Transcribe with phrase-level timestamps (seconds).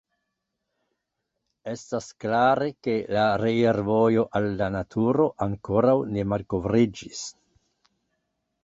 [1.73, 7.25] Estas klare ke la reirvojo al la naturo ankoraŭ ne malkovriĝis.